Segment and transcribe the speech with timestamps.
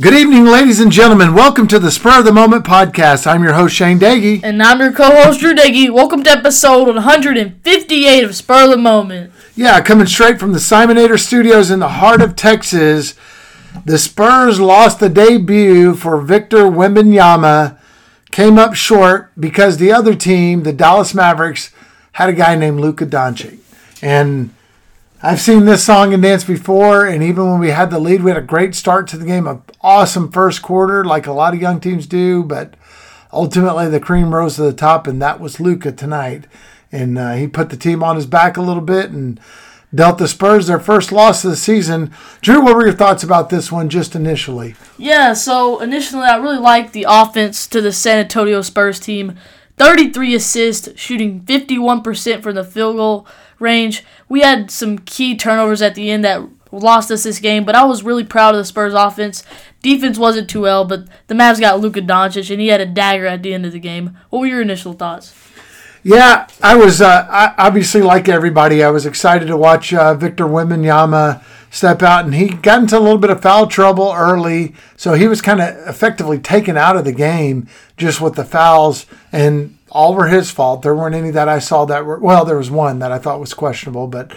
[0.00, 1.34] Good evening, ladies and gentlemen.
[1.34, 3.28] Welcome to the Spur of the Moment podcast.
[3.28, 4.40] I'm your host, Shane Doege.
[4.42, 5.88] And I'm your co-host Drew Doege.
[5.94, 9.30] Welcome to episode 158 of Spur of the Moment.
[9.54, 13.14] Yeah, coming straight from the Simonator Studios in the heart of Texas.
[13.84, 17.78] The Spurs lost the debut for Victor Wembanyama.
[18.32, 21.70] Came up short because the other team, the Dallas Mavericks,
[22.14, 23.60] had a guy named Luka Doncic.
[24.02, 24.52] And
[25.26, 28.30] I've seen this song and dance before, and even when we had the lead, we
[28.30, 31.62] had a great start to the game, an awesome first quarter, like a lot of
[31.62, 32.42] young teams do.
[32.42, 32.74] But
[33.32, 36.44] ultimately, the cream rose to the top, and that was Luka tonight.
[36.92, 39.40] And uh, he put the team on his back a little bit and
[39.94, 42.12] dealt the Spurs their first loss of the season.
[42.42, 44.74] Drew, what were your thoughts about this one just initially?
[44.98, 49.38] Yeah, so initially, I really liked the offense to the San Antonio Spurs team.
[49.78, 53.26] 33 assists, shooting 51% from the field goal
[53.64, 54.04] range.
[54.28, 57.84] We had some key turnovers at the end that lost us this game, but I
[57.84, 59.42] was really proud of the Spurs offense.
[59.82, 63.26] Defense wasn't too well, but the Mavs got Luka Doncic, and he had a dagger
[63.26, 64.16] at the end of the game.
[64.30, 65.34] What were your initial thoughts?
[66.02, 68.84] Yeah, I was uh, I, obviously like everybody.
[68.84, 73.00] I was excited to watch uh, Victor Wembanyama step out, and he got into a
[73.00, 77.04] little bit of foul trouble early, so he was kind of effectively taken out of
[77.04, 80.82] the game just with the fouls, and all were his fault.
[80.82, 82.44] There weren't any that I saw that were well.
[82.44, 84.36] There was one that I thought was questionable, but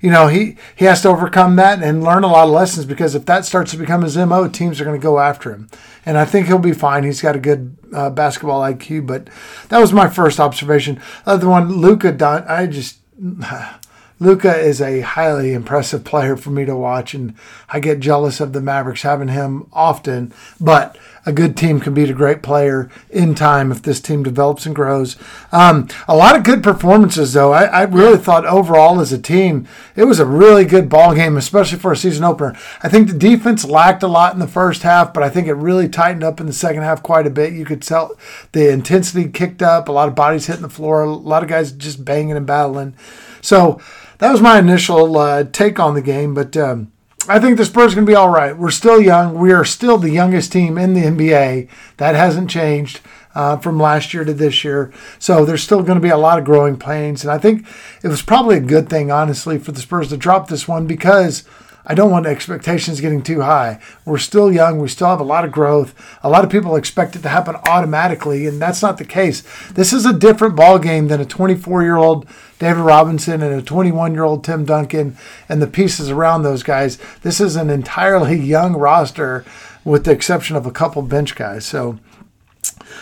[0.00, 3.14] you know he he has to overcome that and learn a lot of lessons because
[3.14, 5.68] if that starts to become his mo, teams are going to go after him,
[6.04, 7.04] and I think he'll be fine.
[7.04, 9.28] He's got a good uh, basketball IQ, but
[9.70, 11.00] that was my first observation.
[11.26, 12.44] Other one, Luka.
[12.48, 12.98] I just.
[14.20, 17.34] Luka is a highly impressive player for me to watch, and
[17.68, 20.32] I get jealous of the Mavericks having him often.
[20.60, 24.64] But a good team can beat a great player in time if this team develops
[24.64, 25.18] and grows.
[25.52, 27.52] Um, a lot of good performances, though.
[27.52, 31.36] I, I, really thought overall as a team, it was a really good ball game,
[31.36, 32.56] especially for a season opener.
[32.82, 35.52] I think the defense lacked a lot in the first half, but I think it
[35.52, 37.52] really tightened up in the second half quite a bit.
[37.52, 38.16] You could tell
[38.52, 41.72] the intensity kicked up, a lot of bodies hitting the floor, a lot of guys
[41.72, 42.96] just banging and battling.
[43.42, 43.78] So
[44.16, 46.32] that was my initial uh, take on the game.
[46.32, 46.90] But um,
[47.28, 48.56] I think the Spurs going to be all right.
[48.56, 49.38] We're still young.
[49.38, 51.68] We are still the youngest team in the NBA.
[51.98, 53.00] That hasn't changed.
[53.34, 54.92] Uh, from last year to this year.
[55.20, 57.22] So there's still going to be a lot of growing pains.
[57.22, 57.64] And I think
[58.02, 61.44] it was probably a good thing, honestly, for the Spurs to drop this one because
[61.90, 63.80] I don't want expectations getting too high.
[64.04, 64.78] We're still young.
[64.78, 65.94] We still have a lot of growth.
[66.22, 69.42] A lot of people expect it to happen automatically, and that's not the case.
[69.70, 72.26] This is a different ball game than a 24-year-old
[72.58, 75.16] David Robinson and a 21-year-old Tim Duncan
[75.48, 76.98] and the pieces around those guys.
[77.22, 79.46] This is an entirely young roster,
[79.82, 81.64] with the exception of a couple bench guys.
[81.64, 81.98] So,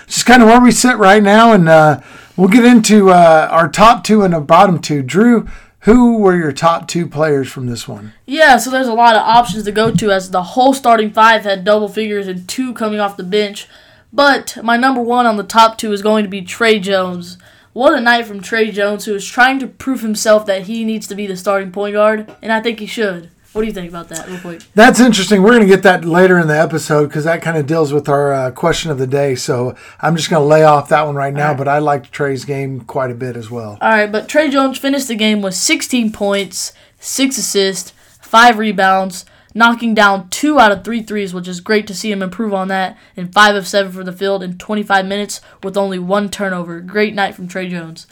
[0.06, 2.00] just kind of where we sit right now, and uh,
[2.36, 5.02] we'll get into uh, our top two and the bottom two.
[5.02, 5.48] Drew,
[5.86, 8.12] who were your top two players from this one?
[8.26, 11.44] Yeah, so there's a lot of options to go to as the whole starting five
[11.44, 13.68] had double figures and two coming off the bench.
[14.12, 17.38] But my number one on the top two is going to be Tre Jones.
[17.72, 21.06] What a night from Tre Jones, who is trying to prove himself that he needs
[21.06, 23.30] to be the starting point guard, and I think he should.
[23.56, 24.60] What do you think about that, real quick?
[24.74, 25.42] That's interesting.
[25.42, 28.06] We're going to get that later in the episode because that kind of deals with
[28.06, 29.34] our uh, question of the day.
[29.34, 31.48] So I'm just going to lay off that one right now.
[31.48, 31.56] Right.
[31.56, 33.78] But I liked Tre's game quite a bit as well.
[33.80, 39.24] All right, but Tre Jones finished the game with 16 points, six assists, five rebounds,
[39.54, 42.68] knocking down two out of three threes, which is great to see him improve on
[42.68, 42.98] that.
[43.16, 46.82] And five of seven for the field in 25 minutes with only one turnover.
[46.82, 48.06] Great night from Tre Jones.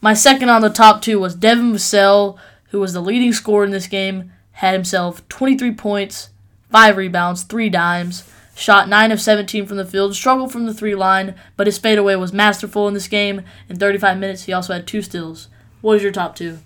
[0.00, 2.38] My second on the top two was Devin Vassell,
[2.68, 6.30] who was the leading scorer in this game had himself 23 points,
[6.70, 10.94] 5 rebounds, 3 dimes, shot 9 of 17 from the field, struggled from the 3
[10.94, 13.42] line, but his fadeaway was masterful in this game.
[13.68, 15.48] In 35 minutes, he also had 2 steals.
[15.80, 16.58] What was your top 2?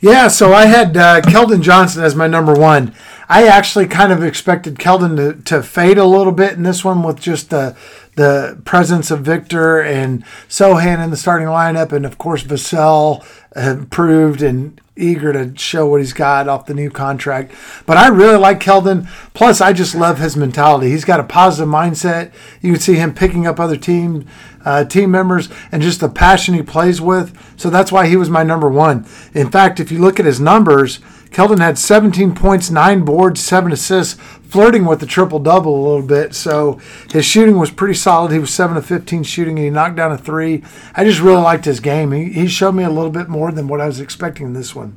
[0.00, 2.94] Yeah, so I had uh, Keldon Johnson as my number one.
[3.28, 7.02] I actually kind of expected Keldon to, to fade a little bit in this one
[7.02, 7.76] with just the
[8.16, 13.24] the presence of Victor and Sochan in the starting lineup, and of course Vassell
[13.56, 17.52] improved and eager to show what he's got off the new contract.
[17.84, 19.08] But I really like Keldon.
[19.34, 20.90] Plus, I just love his mentality.
[20.90, 22.32] He's got a positive mindset.
[22.60, 24.26] You can see him picking up other team
[24.64, 27.36] uh, team members and just the passion he plays with.
[27.58, 29.06] So that's why he was my number one.
[29.34, 31.00] In fact, if you look at his numbers
[31.34, 34.14] Keldon had 17 points, nine boards, seven assists,
[34.48, 36.32] flirting with the triple double a little bit.
[36.32, 38.30] So his shooting was pretty solid.
[38.30, 40.62] He was 7 of 15 shooting, and he knocked down a three.
[40.94, 42.12] I just really liked his game.
[42.12, 44.76] He, he showed me a little bit more than what I was expecting in this
[44.76, 44.96] one.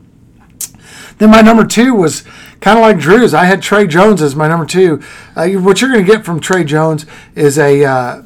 [1.18, 2.22] Then my number two was
[2.62, 3.34] kind of like Drew's.
[3.34, 5.02] I had Tre Jones as my number two.
[5.36, 8.22] Uh, what you're going to get from Tre Jones is a uh,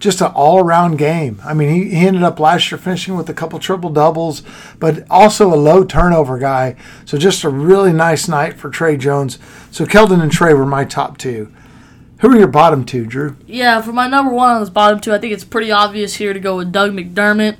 [0.00, 1.40] just an all-around game.
[1.44, 4.42] I mean, he, he ended up last year finishing with a couple triple doubles,
[4.78, 6.74] but also a low turnover guy.
[7.04, 9.38] So just a really nice night for Tre Jones.
[9.70, 11.52] So Keldon and Tre were my top two.
[12.20, 13.36] Who are your bottom two, Drew?
[13.46, 16.32] Yeah, for my number one on this bottom two, I think it's pretty obvious here
[16.32, 17.56] to go with Doug McDermott.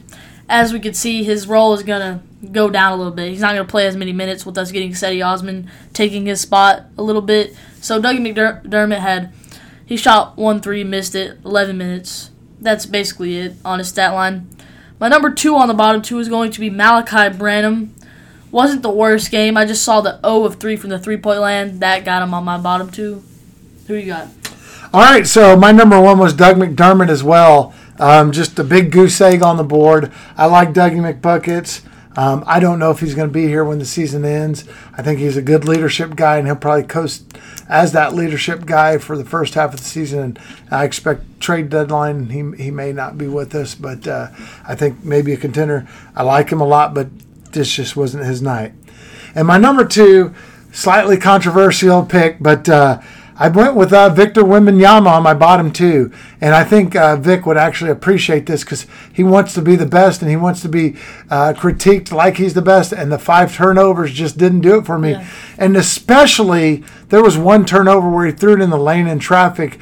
[0.48, 3.30] As we can see, his role is going to go down a little bit.
[3.30, 6.40] He's not going to play as many minutes with us getting Cedi Osman taking his
[6.40, 7.54] spot a little bit.
[7.80, 9.32] So Doug McDermott had
[9.90, 12.29] he shot one three, missed it, 11 minutes.
[12.60, 14.48] That's basically it on his stat line.
[14.98, 17.94] My number two on the bottom two is going to be Malaki Branham.
[18.50, 19.56] Wasn't the worst game.
[19.56, 21.80] I just saw the O of three from the three point land.
[21.80, 23.22] That got him on my bottom two.
[23.86, 24.28] Who you got?
[24.92, 27.72] All right, so my number one was Doug McDermott as well.
[27.98, 30.10] Um, just a big goose egg on the board.
[30.36, 31.82] I like Dougie McBuckets.
[32.16, 34.64] Um, I don't know if he's going to be here when the season ends.
[34.96, 38.98] I think he's a good leadership guy, and he'll probably coast as that leadership guy
[38.98, 40.18] for the first half of the season.
[40.20, 40.38] And
[40.70, 44.28] I expect trade deadline he he may not be with us, but uh,
[44.66, 45.86] I think maybe a contender.
[46.16, 47.08] I like him a lot, but
[47.52, 48.72] this just wasn't his night.
[49.34, 50.34] And my number two,
[50.72, 52.68] slightly controversial pick, but.
[52.68, 53.00] Uh,
[53.40, 57.46] I went with uh, Victor Wembanyama on my bottom two, and I think uh, Vic
[57.46, 60.68] would actually appreciate this because he wants to be the best and he wants to
[60.68, 60.96] be
[61.30, 62.92] uh, critiqued like he's the best.
[62.92, 65.12] And the five turnovers just didn't do it for me.
[65.12, 65.26] Yeah.
[65.56, 69.80] And especially there was one turnover where he threw it in the lane in traffic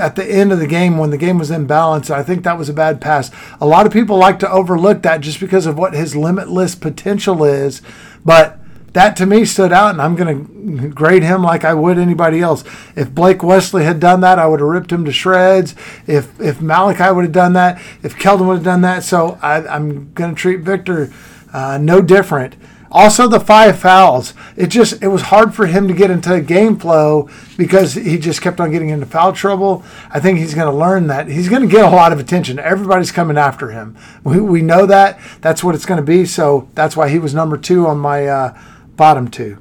[0.00, 2.08] at the end of the game when the game was in balance.
[2.08, 3.30] I think that was a bad pass.
[3.60, 7.44] A lot of people like to overlook that just because of what his limitless potential
[7.44, 7.82] is,
[8.24, 8.58] but
[8.94, 12.40] that to me stood out, and I'm going to grade him like I would anybody
[12.40, 12.64] else.
[12.96, 15.74] If Blake Wesley had done that, I would have ripped him to shreds.
[16.06, 19.76] If if Malaki would have done that, if Keldon would have done that, so I,
[19.76, 21.12] am going to treat Victor
[21.52, 22.54] uh, no different.
[22.90, 24.34] Also, the five fouls.
[24.56, 28.40] It just it was hard for him to get into game flow because he just
[28.40, 29.82] kept on getting into foul trouble.
[30.10, 32.60] I think he's going to learn that he's going to get a lot of attention.
[32.60, 33.96] Everybody's coming after him.
[34.22, 35.18] We, we know that.
[35.40, 36.24] That's what it's going to be.
[36.24, 38.28] So that's why he was number two on my.
[38.28, 38.58] Uh,
[38.96, 39.58] bottom two.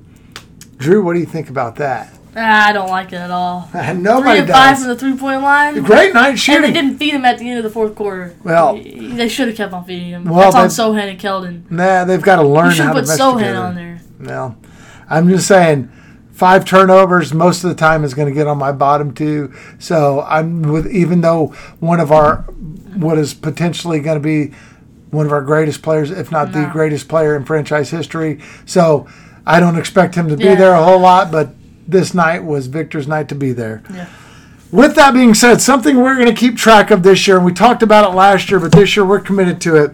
[0.77, 2.13] Drew, what do you think about that?
[2.35, 3.69] Ah, I don't like it at all.
[3.73, 3.93] Nobody
[4.23, 4.55] three and does.
[4.55, 5.81] five from the three point line.
[5.83, 6.65] Great night shooting.
[6.65, 8.35] And they didn't feed him at the end of the fourth quarter.
[8.43, 10.25] Well, they should have kept on feeding him.
[10.25, 11.69] Well, That's on Sochan and Keldon.
[11.69, 14.01] Nah, they've got to learn you how to put Sochan on there.
[14.19, 14.57] Well,
[15.09, 15.91] I'm just saying,
[16.31, 19.53] five turnovers most of the time is going to get on my bottom two.
[19.77, 21.47] So I'm with even though
[21.79, 22.37] one of our
[22.95, 24.55] what is potentially going to be
[25.13, 26.63] one of our greatest players, if not no.
[26.63, 28.41] the greatest player in franchise history.
[28.65, 29.07] So
[29.45, 30.55] I don't expect him to be yeah.
[30.55, 31.49] there a whole lot, but
[31.87, 33.83] this night was Victor's night to be there.
[33.93, 34.09] Yeah.
[34.71, 37.53] With that being said, something we're going to keep track of this year, and we
[37.53, 39.91] talked about it last year, but this year we're committed to it.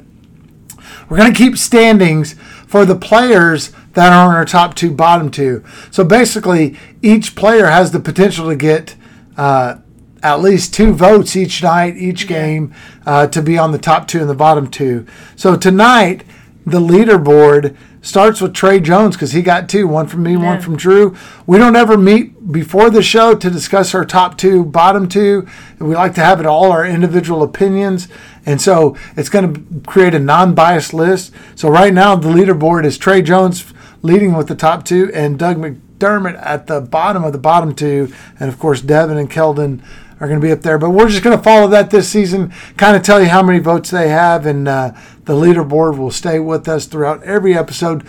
[1.09, 2.35] We're going to keep standings
[2.65, 5.65] for the players that are on our top two, bottom two.
[5.91, 8.95] So basically, each player has the potential to get
[9.35, 9.79] uh,
[10.21, 12.73] at least two votes each night, each game,
[13.05, 15.05] uh, to be on the top two and the bottom two.
[15.35, 16.23] So tonight,
[16.65, 20.45] the leaderboard starts with Tre Jones because he got two, one from me, yeah.
[20.45, 21.15] one from Drew.
[21.45, 25.47] We don't ever meet before the show to discuss our top two, bottom two.
[25.79, 28.07] We like to have it all our individual opinions.
[28.45, 31.33] And so it's going to create a non biased list.
[31.55, 35.79] So right now, the leaderboard is Tre Jones leading with the top two and Doug
[35.99, 38.11] McDermott at the bottom of the bottom two.
[38.39, 39.81] And of course, Devin and Keldon
[40.19, 40.77] are going to be up there.
[40.77, 43.59] But we're just going to follow that this season, kind of tell you how many
[43.59, 44.91] votes they have, and uh,
[45.25, 48.05] the leaderboard will stay with us throughout every episode.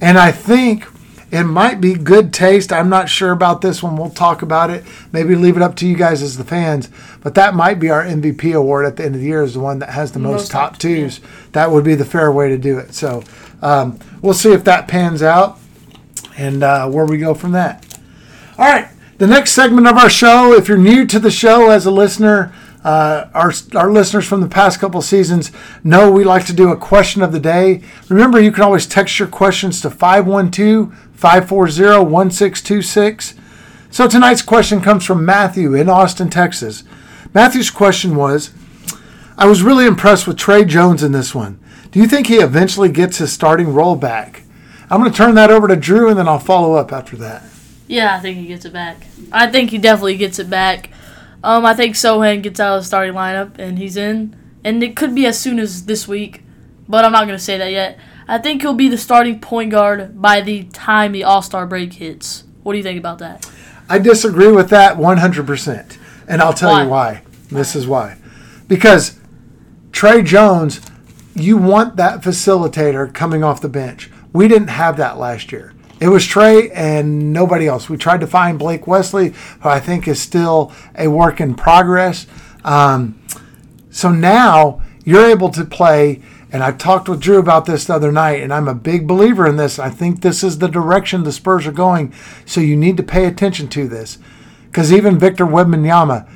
[0.00, 0.86] And I think
[1.30, 2.72] it might be good taste.
[2.72, 3.96] I'm not sure about this one.
[3.96, 4.84] We'll talk about it.
[5.12, 6.88] Maybe leave it up to you guys as the fans.
[7.22, 9.60] But that might be our MVP award at the end of the year is the
[9.60, 11.18] one that has the most, most top twos.
[11.18, 11.26] Yeah.
[11.52, 12.94] That would be the fair way to do it.
[12.94, 13.22] So
[13.60, 15.59] um, we'll see if that pans out
[16.36, 17.86] and uh, where we go from that.
[18.58, 18.88] All right.
[19.18, 22.54] The next segment of our show, if you're new to the show as a listener,
[22.82, 25.52] uh, our, our listeners from the past couple seasons
[25.84, 27.82] know we like to do a question of the day.
[28.08, 33.34] Remember, you can always text your questions to 512 540 1626.
[33.90, 36.84] So tonight's question comes from Matthew in Austin, Texas.
[37.34, 38.52] Matthew's question was
[39.36, 41.58] I was really impressed with Tre Jones in this one.
[41.90, 44.44] Do you think he eventually gets his starting role back?
[44.90, 47.44] I'm going to turn that over to Drew and then I'll follow up after that.
[47.86, 49.06] Yeah, I think he gets it back.
[49.32, 50.90] I think he definitely gets it back.
[51.42, 54.94] Um, I think Sochan gets out of the starting lineup and he's in, and it
[54.96, 56.42] could be as soon as this week,
[56.88, 57.98] but I'm not gonna say that yet.
[58.28, 61.94] I think he'll be the starting point guard by the time the All Star break
[61.94, 62.44] hits.
[62.62, 63.50] What do you think about that?
[63.88, 65.98] I disagree with that 100%.
[66.28, 66.82] And I'll tell Why?
[66.84, 67.22] you why.
[67.48, 68.18] This is why.
[68.68, 69.18] Because
[69.90, 70.80] Tre Jones,
[71.34, 74.08] you want that facilitator coming off the bench.
[74.32, 75.74] We didn't have that last year.
[76.00, 77.90] It was Tre and nobody else.
[77.90, 82.26] We tried to find Blake Wesley, who I think is still a work in progress.
[82.64, 83.20] Um,
[83.90, 88.12] so now you're able to play, and I talked with Drew about this the other
[88.12, 89.78] night, and I'm a big believer in this.
[89.78, 92.14] I think this is the direction the Spurs are going.
[92.46, 94.18] So you need to pay attention to this.
[94.66, 96.28] Because even Victor Wembanyama,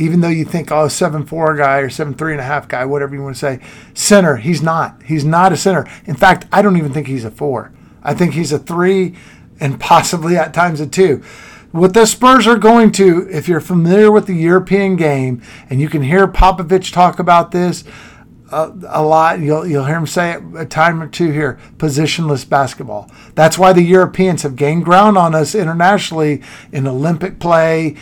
[0.00, 3.22] even though you think, oh, 7'4 guy or seven and a half guy, whatever you
[3.22, 3.60] want to say,
[3.92, 5.02] center, he's not.
[5.02, 5.86] He's not a center.
[6.06, 7.72] In fact, I don't even think he's a four.
[8.02, 9.14] I think he's a three
[9.60, 11.22] and possibly at times a two.
[11.70, 15.88] What the Spurs are going to, if you're familiar with the European game, and you
[15.88, 17.84] can hear Popovich talk about this
[18.50, 22.48] a, a lot, you'll, you'll hear him say it a time or two here positionless
[22.48, 23.10] basketball.
[23.34, 26.42] That's why the Europeans have gained ground on us internationally
[26.72, 27.96] in Olympic play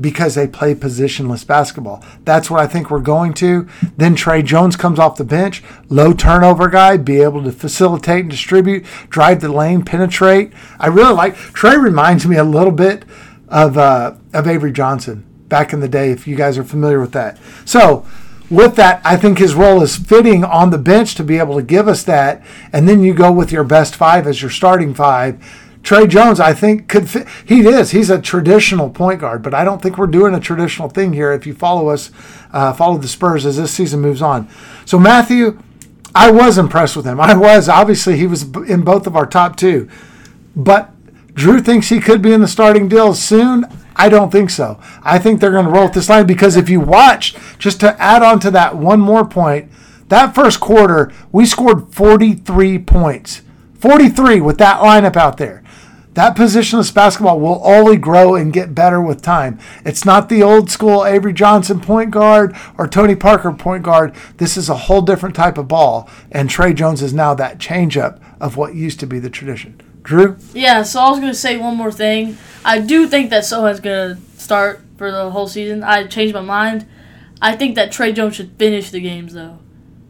[0.00, 2.04] because they play positionless basketball.
[2.24, 3.68] That's what I think we're going to.
[3.96, 8.30] Then Tre Jones comes off the bench, low turnover guy, be able to facilitate and
[8.30, 10.52] distribute, drive the lane, penetrate.
[10.78, 11.76] I really like Tre.
[11.76, 13.04] Reminds me a little bit
[13.48, 16.10] of uh, of Avery Johnson back in the day.
[16.10, 18.06] If you guys are familiar with that, so.
[18.50, 21.62] With that, I think his role is fitting on the bench to be able to
[21.62, 25.38] give us that, and then you go with your best five as your starting five.
[25.88, 27.26] Tre Jones, I think, could fit.
[27.46, 27.92] He is.
[27.92, 31.32] He's a traditional point guard, but I don't think we're doing a traditional thing here.
[31.32, 32.10] If you follow us,
[32.52, 34.50] uh, follow the Spurs as this season moves on.
[34.84, 35.58] So Matthew,
[36.14, 37.18] I was impressed with him.
[37.18, 37.70] I was.
[37.70, 39.88] Obviously, he was in both of our top two,
[40.54, 40.90] but
[41.32, 43.64] Drew thinks he could be in the starting deal soon.
[43.96, 44.78] I don't think so.
[45.02, 47.98] I think they're going to roll with this line because if you watch, just to
[47.98, 49.70] add on to that one more point,
[50.08, 53.40] that first quarter we scored 43 points.
[53.80, 55.64] 43 with that lineup out there.
[56.18, 59.60] That positionless basketball will only grow and get better with time.
[59.84, 64.12] It's not the old school Avery Johnson point guard or Tony Parker point guard.
[64.38, 68.20] This is a whole different type of ball, and Tre Jones is now that changeup
[68.40, 69.80] of what used to be the tradition.
[70.02, 70.36] Drew?
[70.52, 72.36] Yeah, so I was gonna say one more thing.
[72.64, 75.84] I do think that Sochan's gonna start for the whole season.
[75.84, 76.84] I changed my mind.
[77.40, 79.60] I think that Tre Jones should finish the games though.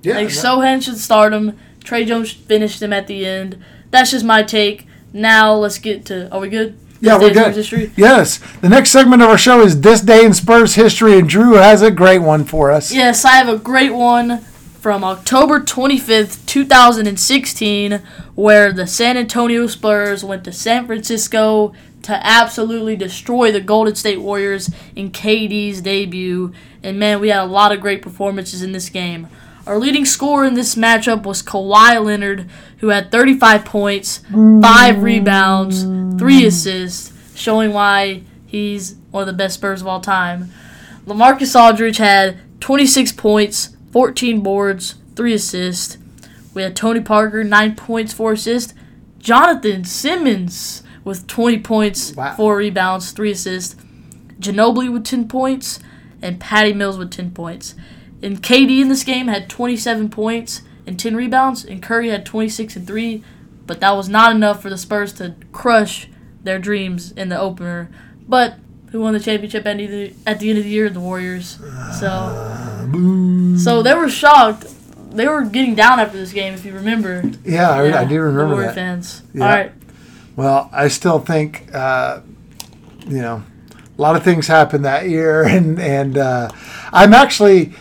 [0.02, 0.14] Yeah.
[0.14, 1.58] Like Sochan should start him.
[1.84, 3.62] Tre Jones should finish them at the end.
[3.90, 4.87] That's just my take.
[5.12, 6.30] Now let's get to.
[6.32, 6.78] Are we good?
[7.00, 7.54] Yeah, This we're good.
[7.54, 7.92] History?
[7.96, 8.38] Yes.
[8.60, 11.80] The next segment of our show is This Day in Spurs History, and Drew has
[11.80, 12.92] a great one for us.
[12.92, 14.40] Yes, I have a great one
[14.80, 18.02] from October 25th, 2016,
[18.34, 21.72] where the San Antonio Spurs went to San Francisco
[22.02, 26.52] to absolutely destroy the Golden State Warriors in KD's debut.
[26.82, 29.28] And man, we had a lot of great performances in this game.
[29.68, 32.48] Our leading scorer in this matchup was Kawhi Leonard,
[32.78, 35.82] who had 35 points, 5 rebounds,
[36.18, 40.50] 3 assists, showing why he's one of the best Spurs of all time.
[41.06, 45.98] Lamarcus Aldridge had 26 points, 14 boards, 3 assists.
[46.54, 48.72] We had Tony Parker, 9 points, 4 assists.
[49.18, 52.34] Jonathan Simmons with 20 points, Wow.
[52.36, 53.76] 4 rebounds, 3 assists.
[54.40, 55.78] Ginobili with 10 points,
[56.22, 57.74] and Patty Mills with 10 points.
[58.22, 62.76] And KD in this game had 27 points and 10 rebounds, and Curry had 26
[62.76, 63.22] and 3,
[63.66, 66.08] but that was not enough for the Spurs to crush
[66.42, 67.90] their dreams in the opener.
[68.26, 68.54] But
[68.90, 70.88] who won the championship at the, at the end of the year?
[70.88, 71.58] The Warriors.
[72.00, 74.66] So, so they were shocked.
[75.10, 77.22] They were getting down after this game, if you remember.
[77.44, 78.74] Yeah, I, I Yeah, do the remember Warrior that.
[78.74, 79.22] fans.
[79.34, 79.44] Yeah.
[79.44, 79.72] All right.
[80.36, 82.20] Well, I still think, uh,
[83.06, 83.42] you know,
[83.98, 86.48] a lot of things happened that year, and and uh,
[86.92, 87.72] I'm actually,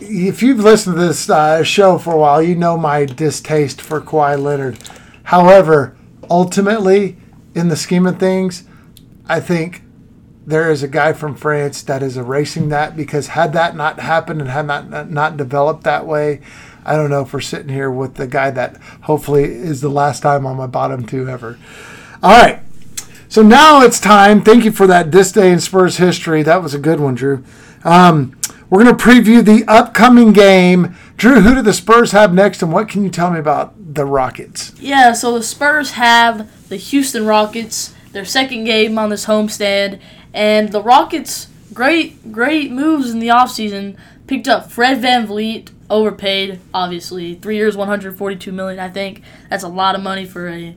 [0.00, 4.00] if you've listened to this uh, show for a while, you know my distaste for
[4.00, 4.78] Kawhi Leonard.
[5.24, 5.96] However,
[6.30, 7.16] ultimately,
[7.54, 8.64] in the scheme of things,
[9.28, 9.82] I think
[10.46, 14.40] there is a guy from France that is erasing that because had that not happened
[14.40, 16.40] and had not not, developed that way,
[16.84, 20.20] I don't know if we're sitting here with the guy that hopefully is the last
[20.20, 21.58] time on my bottom two ever.
[22.22, 22.60] All right.
[23.28, 24.42] So now it's time.
[24.42, 26.42] Thank you for that this day in Spurs history.
[26.42, 27.44] That was a good one, Drew.
[27.84, 28.37] Um,
[28.70, 30.94] we're going to preview the upcoming game.
[31.16, 34.04] Drew, who do the Spurs have next, and what can you tell me about the
[34.04, 34.72] Rockets?
[34.78, 40.00] Yeah, so the Spurs have the Houston Rockets, their second game on this homestand,
[40.34, 43.96] and the Rockets, great, great moves in the offseason.
[44.26, 47.34] Picked up Fred VanVleet, overpaid, obviously.
[47.34, 49.22] Three years, 142 million, I think.
[49.48, 50.76] That's a lot of money for a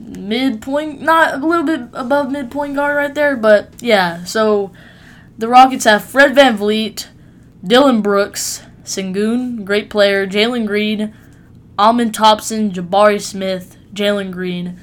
[0.00, 4.24] midpoint, not a little bit above midpoint guard right there, but yeah.
[4.24, 4.72] So
[5.38, 7.08] the Rockets have Fred Van Vliet,
[7.64, 11.14] Dillon Brooks, Sengun, great player, Jalen Green,
[11.78, 14.80] Amen Thompson, Jabari Smith, Jalen Green.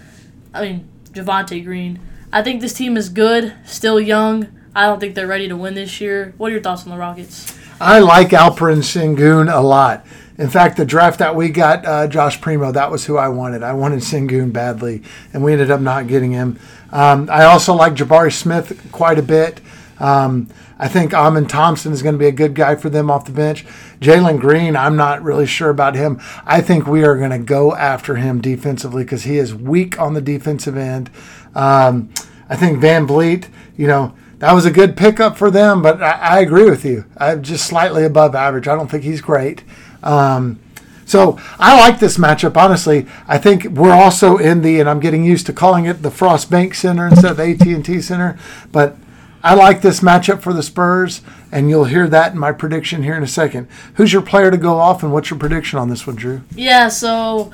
[0.53, 1.99] I mean, Javonte Green.
[2.31, 4.47] I think this team is good, still young.
[4.73, 6.33] I don't think they're ready to win this year.
[6.37, 7.57] What are your thoughts on the Rockets?
[7.79, 10.05] I like Alperen Sengun a lot.
[10.37, 13.63] In fact, the draft that we got, uh, Josh Primo, that was who I wanted.
[13.63, 15.01] I wanted Sengun badly,
[15.33, 16.59] and we ended up not getting him.
[16.91, 19.61] Um, I also like Jabari Smith quite a bit.
[19.99, 23.25] Um, I think Amen Thompson is going to be a good guy for them off
[23.25, 23.65] the bench.
[24.01, 26.19] Jalen Green, I'm not really sure about him.
[26.45, 30.13] I think we are going to go after him defensively because he is weak on
[30.13, 31.09] the defensive end.
[31.53, 32.09] Um,
[32.49, 33.47] I think VanVleet,
[33.77, 37.05] you know, that was a good pickup for them, but I, I agree with you.
[37.17, 38.67] I'm just slightly above average.
[38.67, 39.63] I don't think he's great.
[40.03, 40.59] Um,
[41.05, 42.57] so I like this matchup.
[42.57, 46.11] Honestly, I think we're also in the, and I'm getting used to calling it the
[46.11, 48.37] Frost Bank Center instead of AT&T Center,
[48.71, 48.97] but
[49.45, 51.21] I like this matchup for the Spurs,
[51.51, 53.67] and you'll hear that in my prediction here in a second.
[53.93, 56.41] Who's your player to go off, and what's your prediction on this one, Drew?
[56.55, 57.51] Yeah, so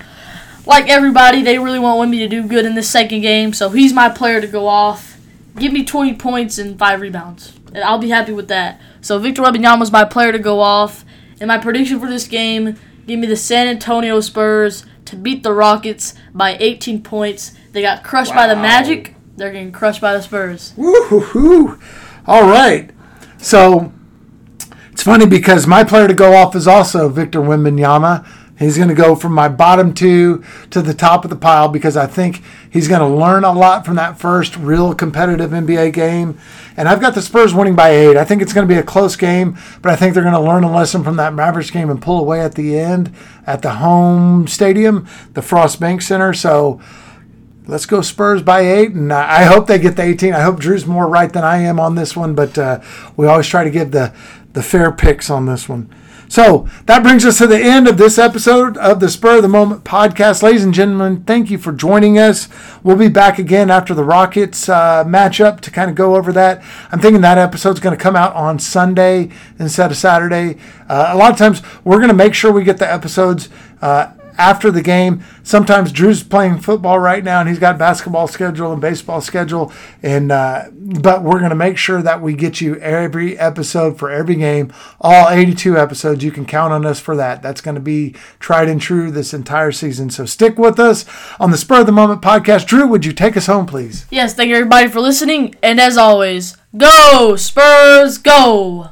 [0.65, 3.91] like everybody, they really want Wemby to do good in this second game, so he's
[3.91, 5.17] my player to go off.
[5.57, 7.59] Give me 20 points and five rebounds.
[7.73, 8.79] And I'll be happy with that.
[9.01, 11.03] So Victor Wembanyama my player to go off.
[11.41, 15.51] And my prediction for this game, give me the San Antonio Spurs to beat the
[15.51, 17.51] Rockets by 18 points.
[17.73, 18.47] They got crushed wow.
[18.47, 19.15] by the Magic.
[19.41, 20.71] They're getting crushed by the Spurs.
[20.77, 21.79] Woo-hoo-hoo.
[22.27, 22.91] All right.
[23.39, 23.91] So
[24.91, 28.23] it's funny because my player to go off is also Victor Wembanyama.
[28.59, 31.97] He's going to go from my bottom two to the top of the pile because
[31.97, 36.37] I think he's going to learn a lot from that first real competitive NBA game.
[36.77, 38.17] And I've got the Spurs winning by eight.
[38.17, 40.39] I think it's going to be a close game, but I think they're going to
[40.39, 43.11] learn a lesson from that Mavericks game and pull away at the end
[43.47, 46.31] at the home stadium, the Frost Bank Center.
[46.31, 46.79] So
[47.67, 50.33] let's go Spurs by eight, and I hope they get the 18.
[50.33, 52.81] I hope Drew's more right than I am on this one, but uh,
[53.15, 54.13] we always try to give the
[54.53, 55.89] the fair picks on this one.
[56.27, 59.49] So that brings us to the end of this episode of the Spur of the
[59.49, 60.41] Moment podcast.
[60.41, 62.47] Ladies and gentlemen, thank you for joining us.
[62.83, 66.63] We'll be back again after the Rockets uh, matchup to kind of go over that.
[66.89, 70.57] I'm thinking that episode's going to come out on Sunday instead of Saturday.
[70.87, 73.49] Uh, a lot of times we're going to make sure we get the episodes.
[73.81, 75.23] Uh, after the game.
[75.43, 79.71] Sometimes Drew's playing football right now, and he's got basketball schedule and baseball schedule.
[80.01, 84.09] And uh, but we're going to make sure that we get you every episode for
[84.09, 86.23] every game, all 82 episodes.
[86.23, 87.41] You can count on us for that.
[87.41, 90.09] That's going to be tried and true this entire season.
[90.09, 91.05] So stick with us
[91.39, 92.67] on the Spur of the Moment podcast.
[92.67, 94.05] Drew, would you take us home, please?
[94.09, 98.91] Yes, thank you everybody for listening, and as always, go Spurs, go!